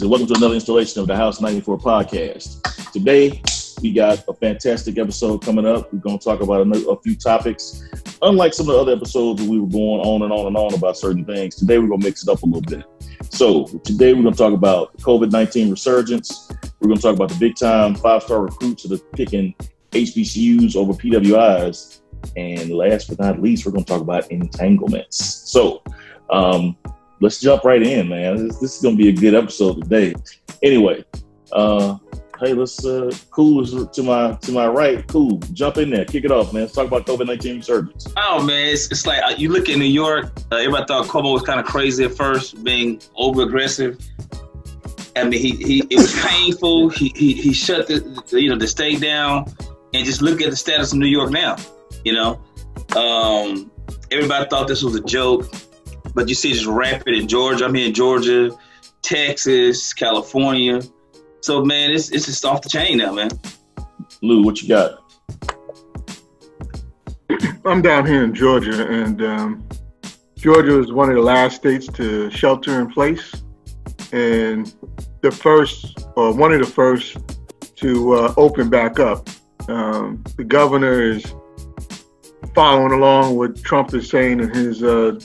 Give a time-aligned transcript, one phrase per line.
[0.00, 2.90] So welcome to another installation of the House 94 podcast.
[2.90, 3.42] Today,
[3.82, 5.92] we got a fantastic episode coming up.
[5.92, 7.82] We're going to talk about a, a few topics.
[8.22, 10.72] Unlike some of the other episodes where we were going on and on and on
[10.72, 12.86] about certain things, today we're going to mix it up a little bit.
[13.30, 16.50] So today we're going to talk about COVID-19 resurgence.
[16.80, 19.54] We're going to talk about the big time five-star recruits that are picking
[19.90, 22.00] HBCUs over PWIs.
[22.38, 25.22] And last but not least, we're going to talk about entanglements.
[25.50, 25.82] So
[26.30, 26.74] um,
[27.20, 28.48] let's jump right in, man.
[28.48, 30.14] This, this is going to be a good episode today.
[30.62, 31.04] Anyway,
[31.52, 31.96] uh,
[32.40, 35.06] hey, let's uh, cool is to my to my right.
[35.06, 36.62] Cool, jump in there, kick it off, man.
[36.62, 38.06] Let's talk about COVID nineteen resurgence.
[38.16, 40.32] Oh man, it's, it's like uh, you look at New York.
[40.50, 43.98] Uh, everybody thought Cuomo was kind of crazy at first, being over aggressive.
[45.16, 46.90] I mean, he, he it was painful.
[47.00, 49.52] He, he he shut the, the you know the state down,
[49.94, 51.56] and just look at the status of New York now.
[52.04, 52.40] You know,
[52.96, 53.70] um,
[54.10, 55.50] everybody thought this was a joke,
[56.14, 57.64] but you see just rapid in Georgia.
[57.64, 58.50] I'm here in Georgia,
[59.02, 60.80] Texas, California.
[61.40, 63.30] So man, it's it's just off the chain now, man.
[64.22, 65.02] Lou, what you got?
[67.64, 69.68] I'm down here in Georgia, and um,
[70.36, 73.34] Georgia was one of the last states to shelter in place,
[74.12, 74.74] and
[75.20, 77.18] the first, or one of the first,
[77.76, 79.28] to uh, open back up.
[79.68, 81.34] Um, the governor is
[82.54, 85.18] following along what Trump is saying in his uh,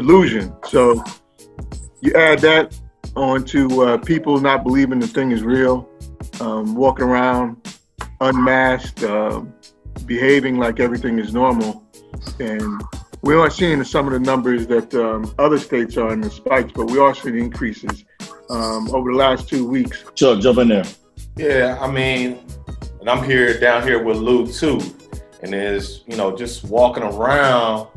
[0.00, 0.54] delusion.
[0.64, 1.02] So
[2.00, 2.78] you add that
[3.16, 5.88] onto uh, people not believing the thing is real,
[6.40, 7.56] um, walking around
[8.20, 9.42] unmasked, uh,
[10.06, 11.84] behaving like everything is normal,
[12.38, 12.80] and
[13.22, 16.72] we aren't seeing some of the numbers that um, other states are in the spikes,
[16.72, 18.04] but we are seeing increases
[18.50, 20.04] um, over the last two weeks.
[20.14, 20.84] Chuck, jump in there.
[21.36, 22.38] Yeah, I mean,
[23.00, 24.80] and I'm here down here with Lou too
[25.42, 27.88] and is you know just walking around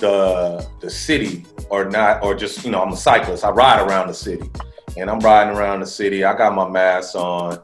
[0.00, 3.44] the the city or not or just you know I'm a cyclist.
[3.44, 4.50] I ride around the city.
[4.98, 6.24] And I'm riding around the city.
[6.24, 7.60] I got my mask on.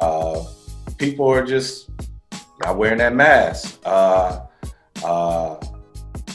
[0.00, 0.44] Uh,
[0.96, 1.90] people are just
[2.64, 3.78] not wearing that mask.
[3.84, 4.46] Uh,
[5.04, 5.56] uh,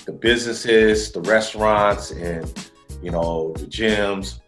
[0.06, 2.70] the businesses the restaurants and
[3.02, 4.40] you know the gyms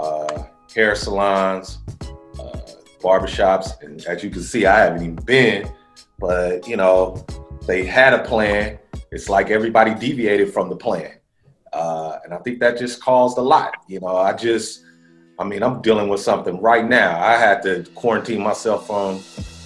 [0.00, 1.78] uh, hair salons
[2.40, 2.60] uh,
[3.02, 3.82] barbershops.
[3.82, 5.70] And as you can see I haven't even been.
[6.18, 7.24] But you know,
[7.66, 8.78] they had a plan.
[9.10, 11.12] It's like everybody deviated from the plan,
[11.72, 13.74] uh, and I think that just caused a lot.
[13.86, 14.84] You know, I just,
[15.38, 17.18] I mean, I'm dealing with something right now.
[17.20, 19.22] I had to quarantine myself from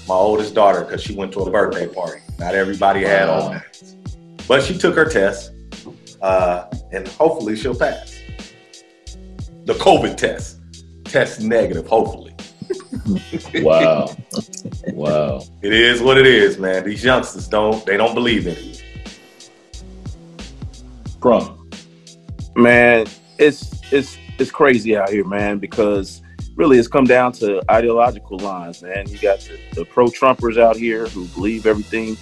[0.06, 2.20] my oldest daughter because she went to a birthday party.
[2.38, 3.96] Not everybody had on masks,
[4.46, 5.52] but she took her test,
[6.20, 8.20] uh, and hopefully she'll pass
[9.64, 10.58] the COVID test.
[11.04, 12.32] Test negative, hopefully
[13.56, 14.14] wow.
[14.92, 15.42] wow.
[15.62, 16.84] It is what it is, man.
[16.84, 18.81] These youngsters don't they don't believe in it.
[22.56, 23.06] Man,
[23.38, 26.20] it's it's it's crazy out here, man, because
[26.56, 29.08] really it's come down to ideological lines, man.
[29.08, 32.16] You got the, the pro Trumpers out here who believe everything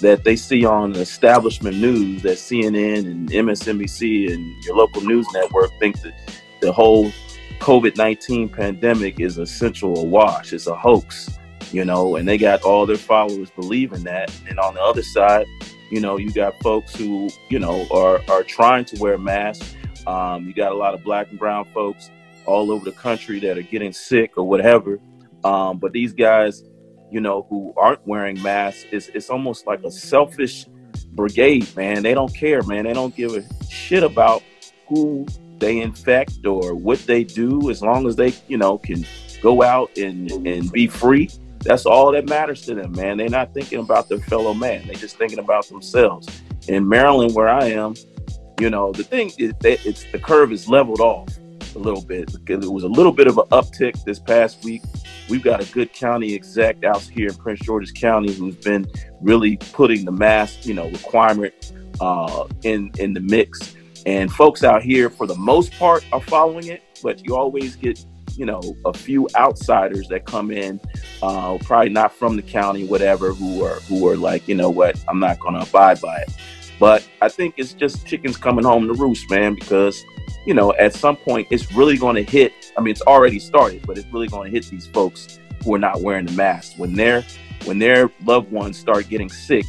[0.00, 5.70] that they see on establishment news that CNN and MSNBC and your local news network
[5.78, 6.14] think that
[6.60, 7.10] the whole
[7.60, 11.38] COVID 19 pandemic is essential a wash, it's a hoax,
[11.72, 14.30] you know, and they got all their followers believing that.
[14.48, 15.46] And on the other side,
[15.94, 19.76] you know, you got folks who, you know, are, are trying to wear masks.
[20.08, 22.10] Um, you got a lot of black and brown folks
[22.46, 24.98] all over the country that are getting sick or whatever.
[25.44, 26.64] Um, but these guys,
[27.12, 30.66] you know, who aren't wearing masks, it's, it's almost like a selfish
[31.12, 32.02] brigade, man.
[32.02, 32.86] They don't care, man.
[32.86, 34.42] They don't give a shit about
[34.88, 35.28] who
[35.58, 39.06] they infect or what they do, as long as they, you know, can
[39.40, 41.30] go out and, and be free,
[41.64, 43.16] that's all that matters to them, man.
[43.16, 44.86] They're not thinking about their fellow man.
[44.86, 46.28] They're just thinking about themselves.
[46.68, 47.94] In Maryland, where I am,
[48.60, 51.28] you know, the thing is that it's the curve is leveled off
[51.74, 54.82] a little bit it was a little bit of an uptick this past week.
[55.28, 58.86] We've got a good county exec out here in Prince George's County who's been
[59.20, 63.74] really putting the mask, you know, requirement uh, in in the mix.
[64.06, 68.04] And folks out here, for the most part, are following it, but you always get,
[68.36, 70.80] you know, a few outsiders that come in,
[71.22, 75.02] uh, probably not from the county, whatever, who are who are like, you know what,
[75.08, 76.32] I'm not going to abide by it.
[76.80, 80.02] But I think it's just chickens coming home to roost, man, because
[80.46, 82.52] you know, at some point, it's really going to hit.
[82.76, 85.78] I mean, it's already started, but it's really going to hit these folks who are
[85.78, 87.24] not wearing the mask when their
[87.64, 89.64] when their loved ones start getting sick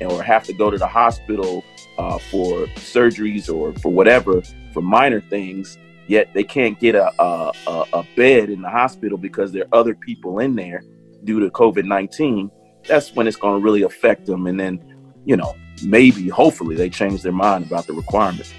[0.00, 1.64] or have to go to the hospital
[1.98, 4.42] uh, for surgeries or for whatever
[4.72, 7.52] for minor things yet they can't get a, a,
[7.92, 10.82] a, bed in the hospital because there are other people in there
[11.24, 12.50] due to covid-19
[12.86, 14.80] that's when it's going to really affect them and then
[15.24, 15.54] you know
[15.84, 18.52] maybe hopefully they change their mind about the requirement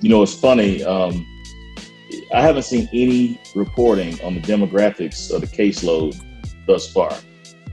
[0.00, 1.26] you know it's funny um,
[2.32, 6.20] I haven't seen any reporting on the demographics of the caseload
[6.66, 7.12] thus far,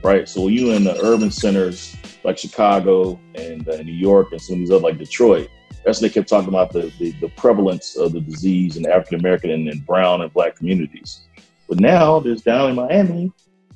[0.03, 0.27] right?
[0.27, 4.59] So you in the urban centers like Chicago and uh, New York and some of
[4.59, 5.49] these other like Detroit,
[5.85, 9.51] that's they kept talking about the, the, the prevalence of the disease in African American
[9.51, 11.21] and, and brown and black communities.
[11.69, 13.31] But now there's down in Miami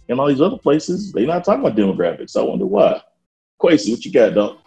[0.09, 2.35] and all these other places, they're not talking about demographics.
[2.37, 3.01] I wonder why.
[3.57, 4.57] Quasi, what you got, dog?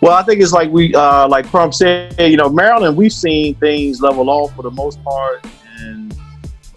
[0.00, 3.54] Well, I think it's like we, uh, like Crump said, you know, Maryland, we've seen
[3.54, 5.46] things level off for the most part,
[5.78, 6.14] and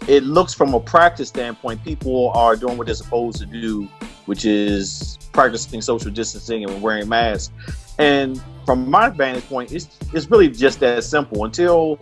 [0.06, 3.88] it looks from a practice standpoint, people are doing what they're supposed to do,
[4.26, 7.50] which is practicing social distancing and wearing masks.
[7.98, 11.44] And from my vantage point, it's it's really just that simple.
[11.44, 11.98] Until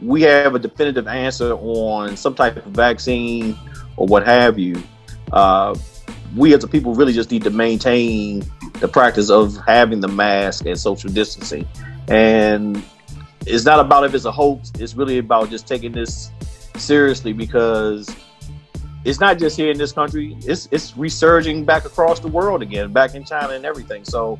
[0.00, 3.58] we have a definitive answer on some type of vaccine
[3.96, 4.80] or what have you,
[5.32, 5.76] uh,
[6.36, 8.44] we as a people really just need to maintain
[8.80, 11.66] the practice of having the mask and social distancing.
[12.08, 12.82] And
[13.46, 16.30] it's not about if it's a hoax, it's really about just taking this
[16.76, 18.14] seriously because
[19.04, 22.92] it's not just here in this country, it's it's resurging back across the world again,
[22.92, 24.04] back in China and everything.
[24.04, 24.38] So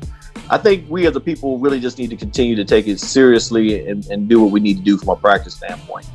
[0.49, 3.87] I think we as a people really just need to continue to take it seriously
[3.87, 6.07] and, and do what we need to do from a practice standpoint.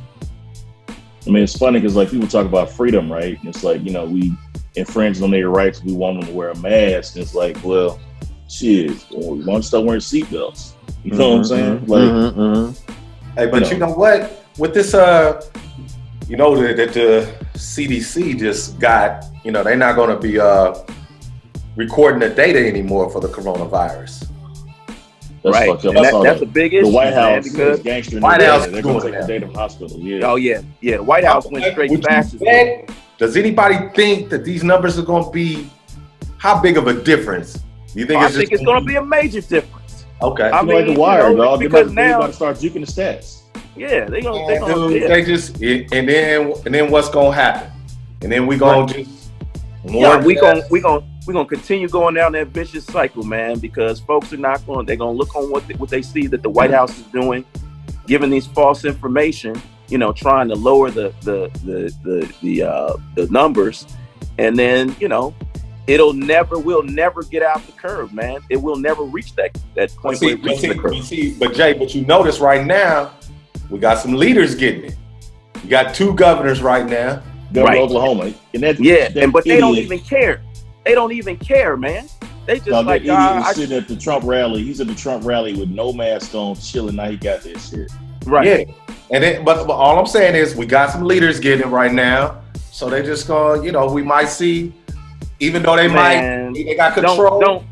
[1.25, 3.39] I mean, it's funny because like people talk about freedom, right?
[3.43, 4.33] It's like, you know, we
[4.75, 5.83] infringe on their rights.
[5.83, 7.15] We want them to wear a mask.
[7.15, 7.99] And it's like, well,
[8.47, 10.73] shit, we want to start wearing seatbelts.
[11.03, 11.79] You know mm-hmm, what I'm saying?
[11.79, 13.37] Mm-hmm, like, mm-hmm, mm-hmm.
[13.37, 13.69] hey, but you know.
[13.69, 13.91] you know.
[13.93, 14.45] what?
[14.57, 15.41] With this, uh,
[16.27, 20.39] you know that the, the, CDC just got, you know, they're not going to be
[20.39, 20.75] uh
[21.75, 24.29] recording the data anymore for the coronavirus.
[25.43, 26.85] That's right, that, that's a big issue.
[26.85, 28.19] The White House because gangster.
[28.19, 29.99] White House they're going to take the data from hospital.
[29.99, 30.25] Yeah.
[30.25, 30.97] Oh yeah, yeah.
[30.97, 32.35] The White House went straight fast.
[33.17, 35.69] Does anybody think that these numbers are going to be
[36.37, 37.59] how big of a difference?
[37.93, 40.05] You think oh, it's I think it's going to be a major difference.
[40.21, 41.59] Okay, I mean, like the wire, you know, dog.
[41.59, 43.43] Because they now, about to start juking the stats.
[43.75, 45.07] Yeah, they gonna, they gonna, yeah.
[45.07, 47.71] they just, and then, and then what's gonna happen?
[48.21, 49.05] And then we gonna right.
[49.05, 49.29] just,
[49.83, 53.59] yeah, we gonna, we gonna, we gonna continue going down that vicious cycle, man.
[53.59, 56.41] Because folks are not going, they're gonna look on what they, what they see that
[56.41, 57.43] the White House is doing,
[58.07, 62.93] giving these false information, you know, trying to lower the the the the the, uh,
[63.15, 63.85] the numbers,
[64.37, 65.35] and then you know,
[65.87, 68.39] it'll never will never get out the curve, man.
[68.49, 71.03] It will never reach that that point see, where it see, the curve.
[71.03, 73.11] See, but Jay, but you notice right now,
[73.69, 74.97] we got some leaders getting it.
[75.63, 77.21] You got two governors right now.
[77.53, 77.81] Governor right.
[77.81, 79.55] Oklahoma, and that's yeah, and but idiot.
[79.55, 80.41] they don't even care.
[80.83, 82.07] They don't even care, man.
[82.45, 84.63] They just no, like idiot uh, sitting at the Trump rally.
[84.63, 86.95] He's at the Trump rally with no mask on, chilling.
[86.95, 87.91] Now he got this shit.
[88.25, 88.67] Right.
[88.67, 88.73] Yeah.
[89.11, 91.93] And then, but, but all I'm saying is we got some leaders getting it right
[91.93, 92.41] now.
[92.71, 94.73] So they just go, you know, we might see,
[95.39, 97.39] even though they man, might, they got control.
[97.39, 97.65] Don't, don't,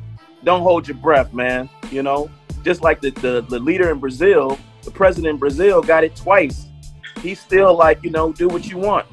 [0.43, 1.69] don't hold your breath, man.
[1.91, 2.29] You know,
[2.63, 6.67] just like the, the, the leader in Brazil, the president in Brazil got it twice.
[7.21, 9.05] He's still like, you know, do what you want.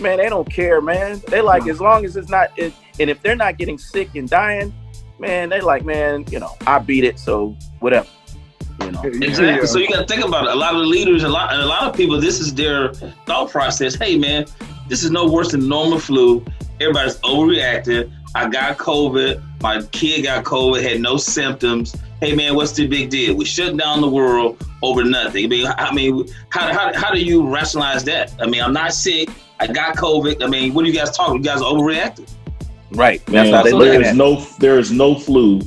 [0.00, 1.20] Man, they don't care, man.
[1.28, 4.28] They like as long as it's not, it, and if they're not getting sick and
[4.28, 4.72] dying,
[5.18, 8.08] man, they like, man, you know, I beat it, so whatever.
[8.80, 9.02] You know.
[9.02, 9.66] Exactly.
[9.66, 10.52] So you got to think about it.
[10.52, 13.50] A lot of the leaders, a lot, a lot of people, this is their thought
[13.50, 13.94] process.
[13.94, 14.46] Hey, man,
[14.88, 16.44] this is no worse than normal flu.
[16.80, 18.12] Everybody's overreacting.
[18.34, 19.42] I got COVID.
[19.62, 20.82] My kid got COVID.
[20.82, 21.96] Had no symptoms.
[22.20, 23.36] Hey, man, what's the big deal?
[23.36, 25.44] We shut down the world over nothing.
[25.44, 28.34] I mean, I mean, how, how, how do you rationalize that?
[28.40, 29.28] I mean, I'm not sick.
[29.60, 30.42] I got COVID.
[30.42, 31.36] I mean, what are you guys talking?
[31.36, 32.28] You guys are overreacting.
[32.90, 33.26] Right.
[33.28, 35.60] Man, That's how they there is no there is no flu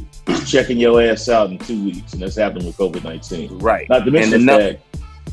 [0.45, 3.57] checking your ass out in two weeks, and that's happening with COVID nineteen.
[3.59, 3.87] Right.
[3.89, 4.79] Not to mention that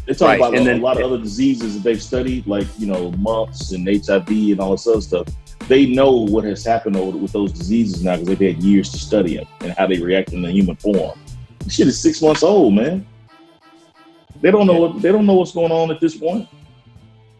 [0.06, 0.36] they're talking right.
[0.36, 3.72] about and a, then, lot of other diseases that they've studied, like you know mumps
[3.72, 5.28] and HIV and all this other stuff.
[5.68, 8.98] They know what has happened over, with those diseases now because they've had years to
[8.98, 11.18] study them and how they react in the human form.
[11.60, 13.06] This shit is six months old, man.
[14.42, 16.48] They don't know what they don't know what's going on at this point.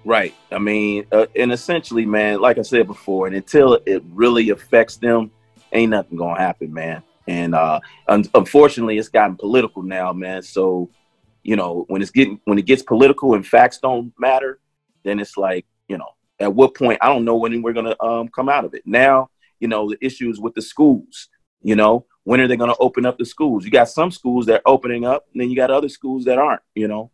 [0.07, 0.35] Right.
[0.51, 4.97] I mean, uh, and essentially, man, like I said before, and until it really affects
[4.97, 5.31] them,
[5.73, 7.03] ain't nothing gonna happen, man.
[7.27, 10.43] And uh, un- unfortunately, it's gotten political now, man.
[10.43, 10.91] So,
[11.43, 14.61] you know, when it's getting when it gets political and facts don't matter,
[15.05, 16.09] then it's like, you know,
[16.41, 18.83] at what point I don't know when we're gonna um, come out of it.
[18.85, 21.29] Now, you know, the issues with the schools.
[21.63, 23.65] You know, when are they gonna open up the schools?
[23.65, 26.39] You got some schools that are opening up, and then you got other schools that
[26.39, 26.63] aren't.
[26.75, 27.11] You know,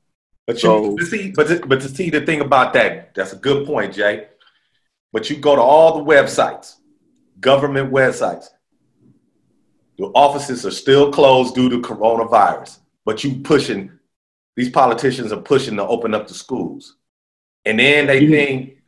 [0.46, 3.36] but so, you see, but to, but to see the thing about that, that's a
[3.36, 4.26] good point, Jay.
[5.12, 6.76] But you go to all the websites,
[7.38, 8.46] government websites.
[9.98, 13.92] The offices are still closed due to coronavirus, but you pushing
[14.56, 16.96] these politicians are pushing to open up the schools,
[17.64, 18.32] and then they mm-hmm.
[18.32, 18.79] think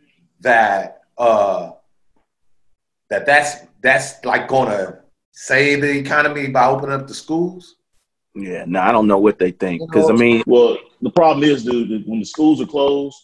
[0.43, 1.73] that uh,
[3.11, 5.01] that that's that's like gonna
[5.33, 7.77] save the economy by opening up the schools.
[8.35, 11.65] Yeah, no, I don't know what they think because I mean, Well, the problem is,
[11.65, 13.17] dude, that when the schools are closed,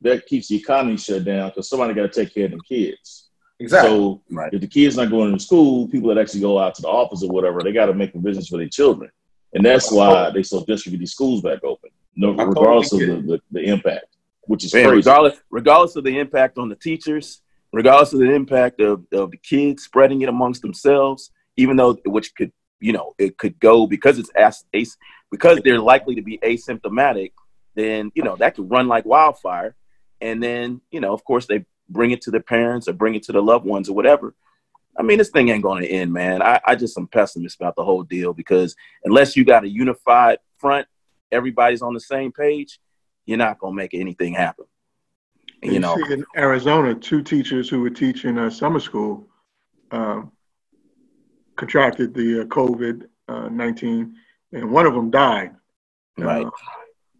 [0.00, 3.28] that keeps the economy shut down because somebody got to take care of them kids.
[3.60, 3.90] Exactly.
[3.90, 4.52] So Right.
[4.52, 7.22] if the kids not going to school, people that actually go out to the office
[7.22, 9.10] or whatever, they got to make provisions for their children,
[9.54, 12.98] and that's why they so desperate to get these schools back open, no, regardless of
[12.98, 14.15] the, the, the impact,
[14.46, 18.80] which is man, regardless regardless of the impact on the teachers, regardless of the impact
[18.80, 23.38] of, of the kids spreading it amongst themselves, even though which could you know it
[23.38, 24.96] could go because it's as, as
[25.30, 27.32] because they're likely to be asymptomatic,
[27.74, 29.74] then you know that could run like wildfire,
[30.20, 33.22] and then you know of course they bring it to their parents or bring it
[33.24, 34.34] to the loved ones or whatever.
[34.98, 36.40] I mean, this thing ain't going to end, man.
[36.40, 38.74] I, I just am pessimist about the whole deal because
[39.04, 40.88] unless you got a unified front,
[41.30, 42.80] everybody's on the same page,
[43.26, 44.64] you're not going to make anything happen.
[45.62, 49.28] And, you know, see in Arizona, two teachers who were teaching uh, summer school
[49.90, 50.32] um,
[51.56, 54.14] contracted the uh, COVID uh, 19,
[54.52, 55.52] and one of them died.
[56.16, 56.46] Right.
[56.46, 56.50] Uh,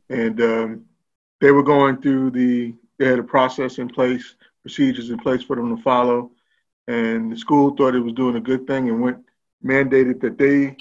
[0.09, 0.85] and um,
[1.41, 5.57] they were going through the, they had a process in place, procedures in place for
[5.57, 6.31] them to follow.
[6.89, 9.19] And the school thought it was doing a good thing and went
[9.65, 10.77] mandated that they,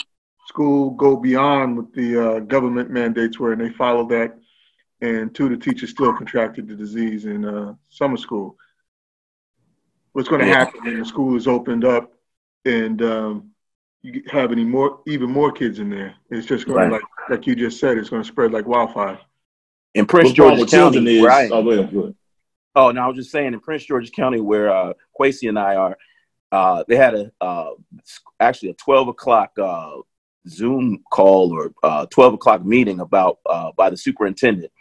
[0.47, 4.37] school, go beyond what the uh, government mandates were, and they followed that
[5.01, 8.57] and two of the teachers still contracted the disease in uh, summer school.
[10.13, 12.13] What's going to happen when the school is opened up
[12.63, 13.51] and um,
[14.01, 16.15] you have any more, even more kids in there?
[16.29, 16.85] It's just going Right.
[16.87, 19.19] to, like, like you just said, it's going to spread like wildfire.
[19.93, 22.15] in Prince What's wrong George's County, is, where I am- oh, go ahead.
[22.77, 25.75] Oh, no, I was just saying in Prince George's County, where uh, Quasi and I
[25.75, 25.97] are,
[26.51, 27.71] uh, they had a uh,
[28.39, 29.97] actually a twelve o'clock uh,
[30.47, 34.71] Zoom call or uh, twelve o'clock meeting about uh, by the superintendent,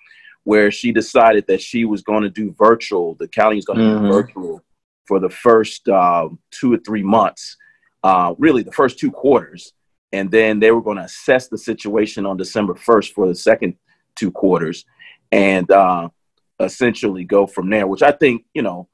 [0.45, 3.15] where she decided that she was going to do virtual.
[3.15, 4.03] The county is going to Mhm.
[4.03, 4.63] do virtual
[5.07, 7.57] for the first um, two or three months,
[8.03, 9.73] uh, really the first two quarters,
[10.13, 13.75] and then they were going to assess the situation on December first for the second
[14.17, 14.85] two quarters,
[15.33, 16.09] and uh,
[16.61, 17.87] essentially go from there.
[17.87, 18.89] Which I think you know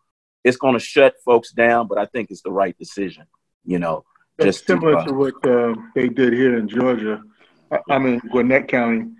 [0.45, 3.25] it's going to shut folks down, but I think it's the right decision.
[3.65, 4.05] You know,
[4.39, 7.23] That's just to, similar uh, to what uh, they did here in Georgia.
[7.71, 9.11] I, I'm in Gwinnett County.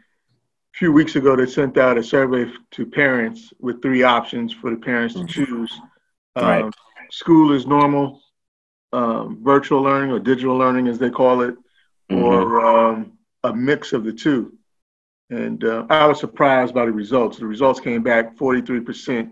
[0.75, 4.71] A few weeks ago, they sent out a survey to parents with three options for
[4.71, 5.73] the parents to choose.
[6.37, 6.75] Um, Right.
[7.11, 8.23] School is normal,
[8.93, 11.57] um, virtual learning or digital learning, as they call it,
[12.11, 12.23] mhm.
[12.23, 14.57] or um, a mix of the two.
[15.29, 17.39] And uh, I was surprised by the results.
[17.39, 19.31] The results came back 43%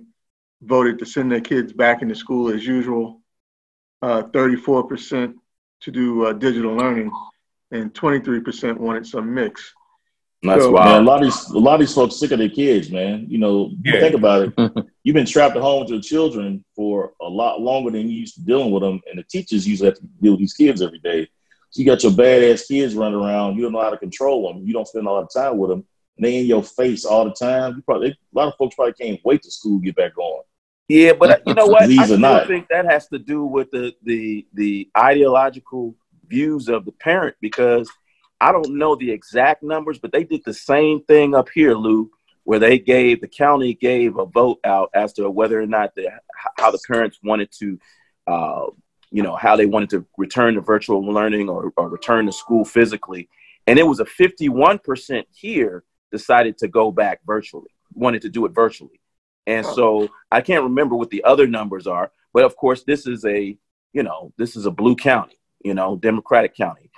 [0.62, 3.20] voted to send their kids back into school as usual,
[4.02, 5.34] uh, 34%
[5.80, 7.10] to do uh, digital learning,
[7.70, 9.74] and 23% wanted some mix.
[10.42, 12.48] That's So- Man, a lot of these, a lot of these folks sick of their
[12.48, 13.26] kids, man.
[13.28, 14.00] You know, Yeah.
[14.00, 14.86] think about it.
[15.04, 18.34] You've been trapped at home with your children for a lot longer than you used
[18.36, 20.98] to dealing with them, and the teachers usually have to deal with these kids every
[21.00, 21.26] day.
[21.70, 23.56] So you got your badass kids running around.
[23.56, 24.66] You don't know how to control them.
[24.66, 25.84] You don't spend a lot of time with them.
[26.16, 27.76] And they in your face all the time.
[27.76, 30.42] You probably a lot of folks probably can't wait to school get back on.
[30.88, 31.82] Yeah, but uh, you know what?
[31.82, 32.46] I These are still not.
[32.46, 35.94] think that has to do with the the the ideological
[36.26, 37.88] views of the parent because
[38.40, 42.10] I don't know the exact numbers, but they did the same thing up here, Lou,
[42.44, 46.08] where they gave the county gave a vote out as to whether or not the
[46.56, 47.78] how the parents wanted to,
[48.26, 48.66] uh,
[49.10, 52.64] you know, how they wanted to return to virtual learning or, or return to school
[52.64, 53.28] physically,
[53.66, 58.46] and it was a fifty-one percent here decided to go back virtually, wanted to do
[58.46, 59.00] it virtually.
[59.46, 63.24] And so I can't remember what the other numbers are, but of course, this is
[63.24, 63.56] a,
[63.92, 66.90] you know, this is a blue county, you know, Democratic county.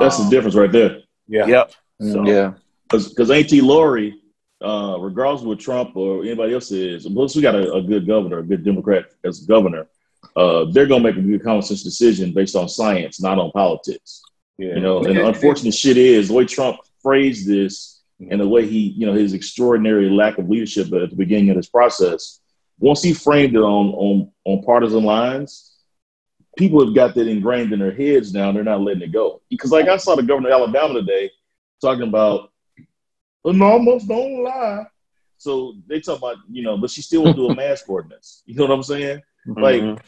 [0.00, 1.00] That's the Um, difference right there.
[1.28, 1.46] Yeah.
[1.46, 1.72] Yep.
[2.00, 2.54] So, yeah.
[2.90, 4.14] Because Auntie Lori,
[4.60, 8.06] uh, regardless of what Trump or anybody else is, once we got a, a good
[8.06, 9.86] governor, a good Democrat as governor,
[10.36, 13.50] uh, they're going to make a good common sense decision based on science, not on
[13.52, 14.22] politics.
[14.58, 14.74] Yeah.
[14.74, 18.66] You know, and the unfortunate shit is the way Trump phrased this and the way
[18.66, 22.40] he, you know, his extraordinary lack of leadership at the beginning of this process.
[22.78, 25.71] Once he framed it on on on partisan lines,
[26.56, 28.52] people have got that ingrained in their heads now.
[28.52, 29.40] They're not letting it go.
[29.50, 31.30] Because like I saw the governor of Alabama today
[31.80, 32.50] talking about
[33.44, 34.84] the normals don't lie.
[35.38, 38.42] So they talk about, you know, but she still will do a mask ordinance.
[38.46, 39.22] You know what I'm saying?
[39.46, 40.00] Like, mhm.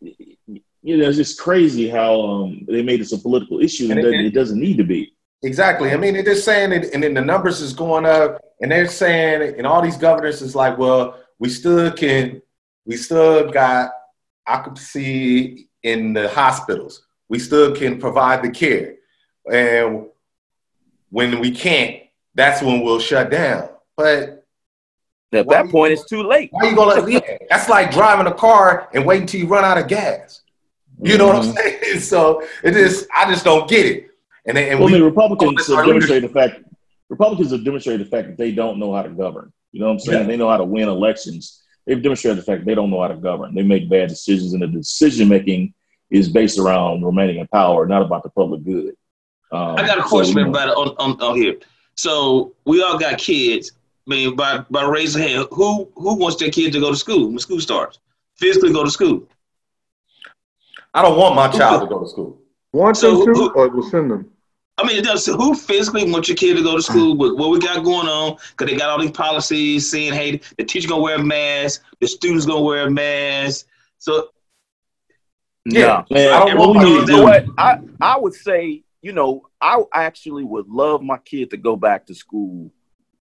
[0.00, 4.04] you know, it's just crazy how um, they made this a political issue and, it-
[4.04, 5.10] that it doesn't need to be.
[5.42, 5.90] Exactly.
[5.92, 8.88] I mean, they're just saying it, and then the numbers is going up, and they're
[8.88, 12.40] saying, and all these governors is like, well, we still can,
[12.86, 13.90] we still got
[14.46, 17.06] occupancy in the hospitals.
[17.28, 18.96] We still can provide the care,
[19.50, 20.06] and
[21.10, 22.02] when we can't,
[22.34, 23.70] that's when we'll shut down.
[23.96, 24.44] But
[25.32, 26.50] at Why that you- point, it's too late.
[26.52, 27.08] why you gonna?
[27.10, 30.42] Yeah, that's like driving a car and waiting till you run out of gas.
[31.00, 31.56] You know what I'm mm-hmm.
[31.56, 31.80] saying?
[32.00, 33.06] So it is.
[33.14, 34.08] I just don't get it.
[34.46, 36.60] And, they, and well, we, I mean, Republicans our have demonstrated the fact
[37.08, 39.52] Republicans have demonstrated the fact that they don't know how to govern.
[39.72, 40.20] You know what I'm saying?
[40.22, 40.26] Yeah.
[40.26, 41.62] They know how to win elections.
[41.86, 43.54] They've demonstrated the fact that they don't know how to govern.
[43.54, 45.74] They make bad decisions, and the decision making
[46.10, 48.94] is based around remaining in power, not about the public good.
[49.52, 51.56] Um, I got a so, question, you know, everybody, on, on, on here.
[51.96, 53.72] So we all got kids.
[54.06, 57.28] I mean, by by raising hand, who who wants their kid to go to school
[57.28, 57.98] when school starts?
[58.36, 59.26] Physically go to school.
[60.92, 62.38] I don't want my child to go to school.
[62.72, 64.30] Want So them who- to, or we'll send them.
[64.76, 65.24] I mean, it does.
[65.26, 68.36] Who physically wants your kid to go to school with what we got going on?
[68.50, 72.08] Because they got all these policies saying, hey, the teacher gonna wear a mask, the
[72.08, 73.66] students gonna wear a mask.
[73.98, 74.30] So
[75.64, 76.04] Yeah.
[76.10, 76.16] No.
[76.16, 77.46] man, I don't what we want need You know what?
[77.56, 82.06] I, I would say, you know, I actually would love my kid to go back
[82.06, 82.72] to school,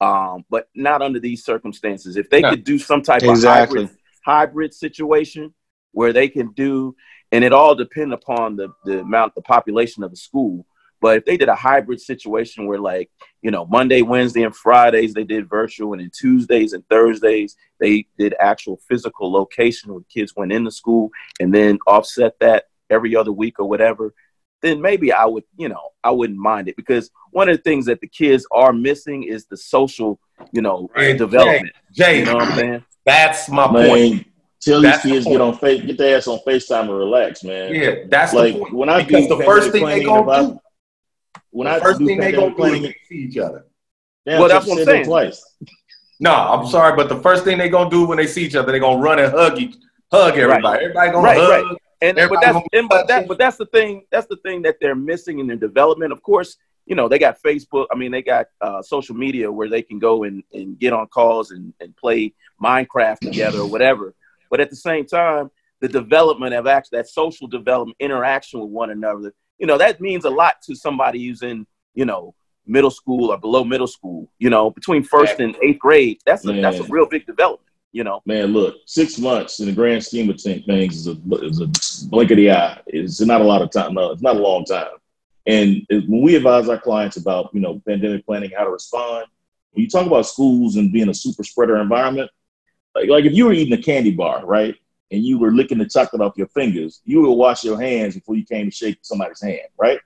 [0.02, 2.18] um, but not under these circumstances.
[2.18, 2.50] If they No.
[2.50, 3.84] could do some type Exactly.
[3.84, 5.54] of hybrid, hybrid situation
[5.92, 6.96] where they can do,
[7.32, 10.66] and it all depend upon the, the amount, the population of the school.
[11.04, 15.14] But if they did a hybrid situation where, like, you know, Monday, Wednesday, and Fridays
[15.14, 20.34] they did virtual, and then Tuesdays and Thursdays they did actual physical location where kids
[20.38, 24.14] went into school, and then offset that every other week or whatever,
[24.62, 27.86] then maybe I would, you know, I wouldn't mind it because one of the things
[27.88, 30.22] that the kids are missing is the social,
[30.54, 31.18] you know, Right.
[31.18, 31.74] development.
[31.92, 32.86] Jay, You know what I'm saying?
[33.06, 33.76] that's my point.
[34.14, 34.26] man,
[34.62, 37.44] tell these That's the kids get on face, get their ass on Facetime and relax,
[37.44, 37.76] man.
[37.76, 38.74] Yeah, that's like the point.
[38.74, 40.60] when I because do the first thing they planning gonna about- do,
[41.52, 43.66] when the I first do thing they pandemic gonna do is planning, see each other.
[44.26, 45.06] damn, Well, that's what I'm saying.
[45.06, 45.58] Twice.
[46.20, 48.72] No, I'm sorry, but the first thing they're gonna do when they see each other,
[48.72, 49.76] they're gonna run and hug each,
[50.12, 50.86] hug everybody.
[50.86, 51.50] Everybody gonna Right, hug.
[51.50, 51.78] right.
[52.02, 54.62] And but Everybody that's gonna and, but that but that's the thing that's the thing
[54.64, 56.12] that they're missing in their development.
[56.12, 57.88] Of course, you know they got Facebook.
[57.92, 61.08] I mean, they got uh, social media where they can go and, and get on
[61.08, 64.14] calls and, and play Minecraft together or whatever.
[64.50, 65.50] But at the same time,
[65.80, 70.26] the development of actually that social development, interaction with one another, you know, that means
[70.26, 74.30] a lot to somebody who's in you know middle school or below middle school.
[74.40, 77.70] You know, between first and eighth grade, that's a, that's a real big development.
[77.92, 81.62] You know, Man, look, six months in the grand scheme of things is a, is
[81.62, 82.82] a blink of the eye.
[82.88, 83.94] It's not a lot of time.
[83.94, 84.88] No, it's not a long time.
[85.46, 89.28] And when we advise our clients about, you know, pandemic planning, how to respond,
[89.72, 92.32] when you talk about schools and being a super spreader environment,
[92.96, 94.76] like, like if you were eating a candy bar, right,
[95.14, 98.36] and you were licking the chocolate off your fingers, you would wash your hands before
[98.36, 100.00] you came to shake somebody's hand, right?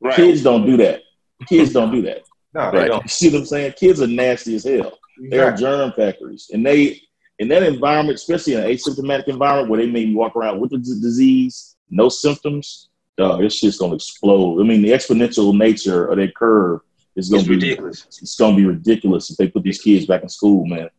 [0.00, 0.14] right.
[0.14, 1.02] Kids don't do that.
[1.48, 2.22] Kids don't do that.
[2.54, 2.88] No, they Right.
[2.88, 3.02] don't.
[3.02, 3.72] You see what I'm saying?
[3.78, 4.98] Kids are nasty as hell.
[5.30, 5.62] They're Exactly.
[5.64, 7.00] germ factories, and they
[7.38, 10.76] in that environment, especially in an asymptomatic environment where they maybe walk around with the
[10.78, 12.90] d- disease, no symptoms.
[13.16, 14.60] Dog, this shit's gonna explode.
[14.60, 16.80] I mean, the exponential nature of that curve
[17.16, 18.06] is gonna It's be ridiculous.
[18.20, 20.90] It's gonna be ridiculous if they put these kids back in school, man.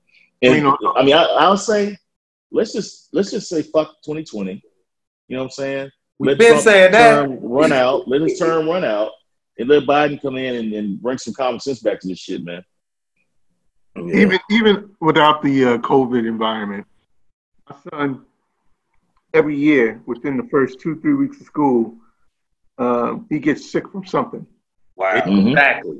[0.42, 1.96] And I mean, I, I'll say,
[2.54, 4.54] let's just let's just say fuck 2020.
[5.28, 5.90] You know what I'm saying?
[6.20, 7.28] We've Let been Trump's saying that.
[7.42, 8.08] run out.
[8.08, 9.12] Let his term run out,
[9.58, 12.44] and let Biden come in and, and bring some common sense back to this shit,
[12.44, 12.64] man.
[13.98, 16.86] Even even without the uh, COVID environment,
[17.70, 18.26] my son
[19.34, 21.96] every year within the first two three weeks of school,
[22.78, 24.46] um, he gets sick from something,
[24.96, 25.22] Wow.
[25.22, 25.50] Mhm.
[25.52, 26.00] Exactly.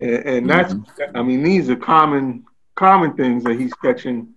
[0.00, 0.74] and, and that's
[1.14, 2.44] I mean these are common
[2.76, 4.34] common things that he's catching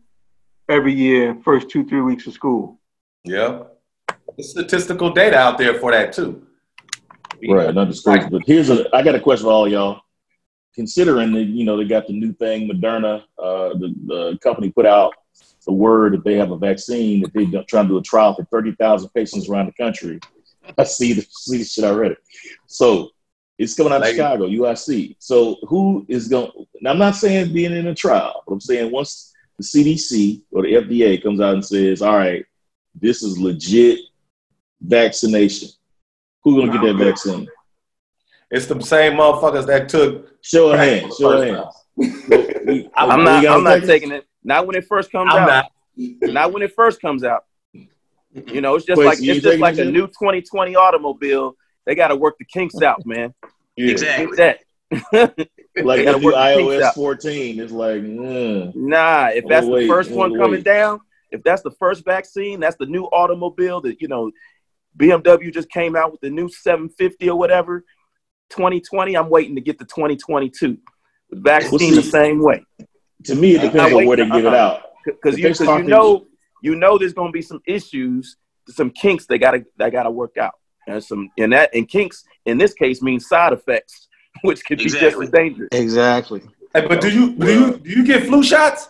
[0.70, 2.80] every year first two three weeks of school.
[3.24, 3.64] Yeah.
[4.38, 6.46] There's statistical data out there for that too.
[7.48, 8.32] Right, not disclosed.
[8.32, 10.02] But here's a I got a question for all y'all.
[10.74, 14.86] Considering that you know they got the new thing, Moderna, uh, the, the company put
[14.86, 15.14] out
[15.66, 18.46] the word that they have a vaccine that they're trying to do a trial for
[18.46, 20.20] thirty thousand patients around the country.
[20.78, 22.16] I see the see the shit already.
[22.68, 23.12] So
[23.58, 25.16] it's coming out of Chicago, UIC.
[25.20, 26.52] So who is going?
[26.82, 30.64] Now I'm not saying being in a trial, but I'm saying once the CDC or
[30.64, 32.46] the FDA comes out and says, "All right,
[32.94, 34.00] this is legit
[34.82, 35.70] vaccination,"
[36.44, 37.48] who's gonna get that vaccine?
[38.52, 40.32] It's the same motherfuckers that took.
[40.42, 41.18] Show of crack hands.
[41.18, 41.54] for Show of first
[41.98, 42.52] hands.
[42.66, 43.46] We- I'm not.
[43.46, 44.26] I'm not taking it.
[44.44, 45.66] Not when it first comes I'm out.
[45.98, 46.34] not.
[46.34, 47.46] Not when it first comes out.
[47.72, 51.56] You know, it's just Wait, like so it's just like a new 2020 automobile.
[51.86, 53.34] They got to work the kinks out, man.
[53.78, 53.92] Yeah.
[53.92, 54.36] Exactly.
[54.38, 54.60] That.
[55.84, 58.74] Like They if you the kinks iOS 14, it's like, mm.
[58.76, 62.78] Nah, if that's wait, the first one coming down, if that's the first vaccine, that's
[62.78, 64.32] the new automobile that you know
[64.98, 67.84] BMW just came out with the new 750 or whatever.
[68.52, 70.78] 2020, I'm waiting to get the 2022.
[71.32, 71.96] The vaccine see.
[71.96, 72.64] the same way.
[73.26, 74.58] to me, it depends wait, on where they give it uh-uh.
[74.58, 74.82] out.
[75.06, 76.26] because you they because start you know
[76.62, 78.38] you know there's going to be some issues,
[78.70, 80.54] some kinks they gotta they gotta work out,
[80.88, 84.05] and some and that and kinks in this case means side effects,
[84.42, 85.70] which could be just as dangerous.
[85.72, 86.42] Exactly.
[86.74, 88.90] Hey, but do you do you do you get flu shots?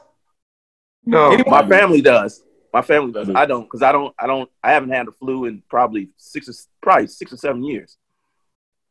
[1.05, 1.51] No, Anyone?
[1.51, 2.43] My family does.
[2.73, 3.27] My family does.
[3.27, 3.37] Mm-hmm.
[3.37, 6.49] I don't because I don't I don't I haven't had the flu in probably six
[6.49, 7.97] or probably six or seven years.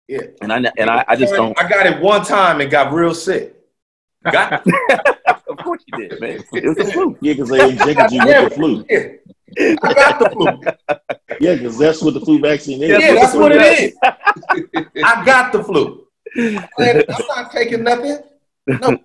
[0.09, 0.21] Yeah.
[0.41, 1.59] And I and I, I just don't.
[1.59, 3.57] I got it one time and got real sick.
[4.31, 4.65] Got
[5.49, 6.45] of course you did, man.
[6.53, 7.19] It was the flu.
[7.21, 8.87] Yeah, because they injected you with the flu.
[9.57, 9.77] Yeah.
[9.85, 10.99] I got the flu.
[11.39, 12.89] Yeah, because that's what the flu vaccine is.
[12.89, 13.97] Yeah, that's what it is.
[14.03, 16.04] I got the flu.
[16.37, 18.19] Man, I'm not taking nothing.
[18.67, 18.99] No.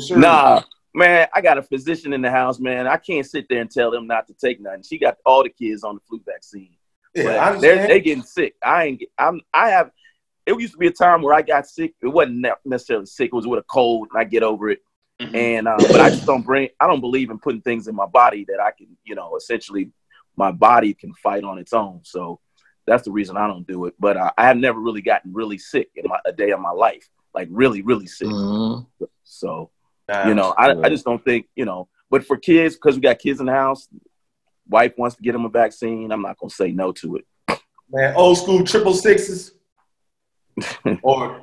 [0.00, 0.18] Sure.
[0.18, 0.62] Nah,
[0.94, 2.86] man, I got a physician in the house, man.
[2.88, 4.82] I can't sit there and tell them not to take nothing.
[4.82, 6.70] She got all the kids on the flu vaccine.
[7.14, 8.54] Yeah, they're they getting sick.
[8.62, 9.00] I ain't.
[9.00, 9.40] get- I'm.
[9.52, 9.90] I have.
[10.46, 11.94] It used to be a time where I got sick.
[12.02, 13.26] It wasn't necessarily sick.
[13.32, 14.80] It was with a cold, and I get over it.
[15.22, 15.34] Mhm.
[15.36, 16.70] And uh, but I just don't bring.
[16.80, 19.92] I don't believe in putting things in my body that I can, you know, essentially,
[20.36, 22.00] my body can fight on its own.
[22.02, 22.40] So
[22.86, 23.94] that's the reason I don't do it.
[23.98, 26.70] But uh, I have never really gotten really sick in my, a day of my
[26.70, 28.28] life, like really, really sick.
[28.28, 28.86] Mhm.
[29.24, 29.70] So
[30.08, 33.00] Nah, you know, I, I just don't think, you know, but for kids, because we
[33.00, 33.88] got kids in the house,
[34.68, 36.12] wife wants to get them a vaccine.
[36.12, 37.60] I'm not gonna say no to it.
[37.90, 39.52] man, old school triple sixes
[41.02, 41.40] or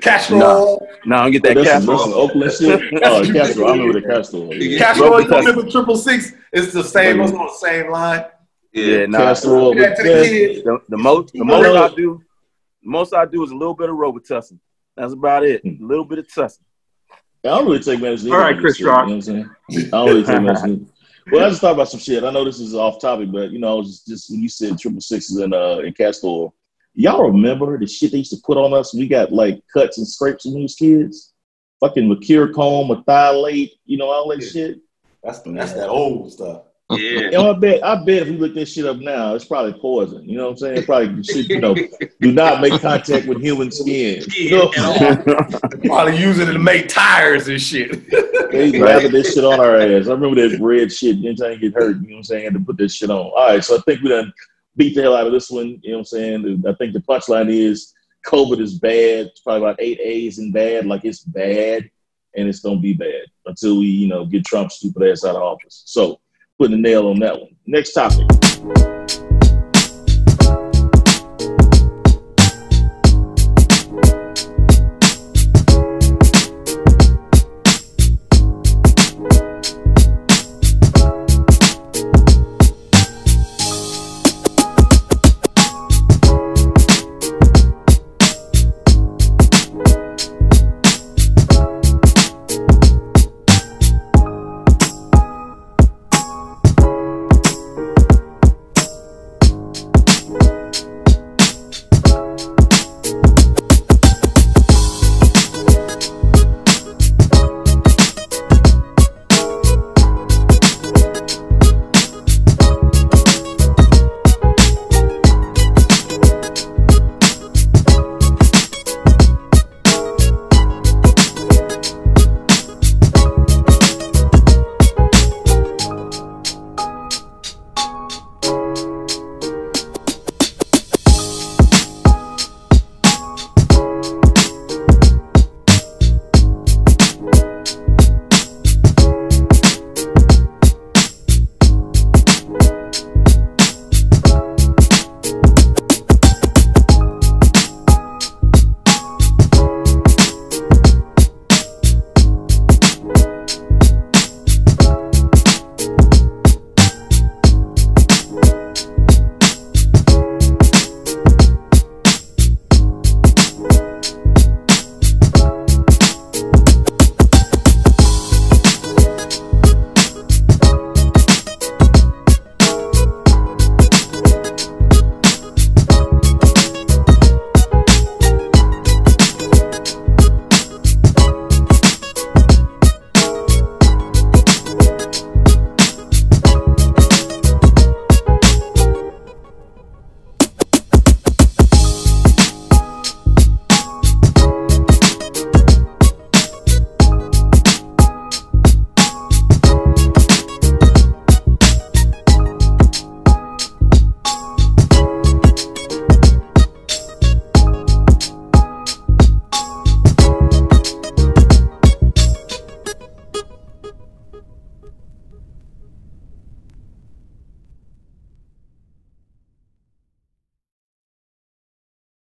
[0.00, 0.40] castor oil.
[0.40, 0.88] No.
[1.04, 2.14] No, I don't get that That's some, castor oil.
[2.14, 3.02] Oakland shit.
[3.04, 3.68] Oh, the castor oil.
[3.68, 4.54] I remember the castor oil.
[4.54, 4.78] Yeah.
[4.78, 6.32] Castor oil, you remember triple six?
[6.52, 7.20] It's the same.
[7.20, 8.24] It's on the same line.
[8.72, 9.18] Yeah, nah.
[9.18, 9.74] Castor oil.
[9.74, 10.62] Give to the Yeah.
[10.64, 12.22] The, the most, the most I do,
[12.82, 14.58] the most I do is a little bit of Robitussin.
[14.96, 15.62] That's about it.
[15.62, 15.82] Hmm.
[15.82, 16.60] A little bit of tussin.
[17.44, 18.32] I don't really take medicine.
[18.32, 19.50] All right, either, Chris you know what I'm saying?
[19.70, 20.88] I don't really take medicine.
[21.30, 22.24] Well, I just thought about some shit.
[22.24, 25.00] I know this is off topic, but you know, just, just when you said triple
[25.00, 26.48] sixes and uh and castor
[26.94, 28.92] y'all remember the shit they used to put on us?
[28.92, 31.32] We got like cuts and scrapes when we was kids.
[31.78, 34.48] Fucking mercure comb, merthiolate, you know, all that Yeah.
[34.48, 34.80] shit.
[35.22, 36.62] That's that's that old stuff.
[36.96, 39.72] You know, I bet I bet if we look this shit up now, it's probably
[39.80, 40.28] poison.
[40.28, 40.84] You know what I'm saying?
[40.84, 44.24] Probably shit, you know, do not make contact with human skin.
[44.30, 48.08] You know what Probably using it to make tires and shit.
[48.50, 50.08] They used to lather this shit on our ass.
[50.08, 51.16] I remember that red shit.
[51.16, 53.18] Anytime you get hurt, you know what I'm saying, had to put this shit on.
[53.18, 54.32] All right, so I think we done
[54.76, 55.80] beat the hell out of this one.
[55.82, 56.64] You know what I'm saying?
[56.66, 57.92] I think the punchline is
[58.26, 59.26] COVID is bad.
[59.26, 60.86] It's probably about eight A's in bad.
[60.86, 61.90] Like it's bad,
[62.36, 65.42] and it's gonna be bad until we, you know, get Trump's stupid ass out of
[65.42, 65.82] office.
[65.86, 66.20] So
[66.62, 67.48] putting a nail on that one.
[67.66, 69.31] Next topic.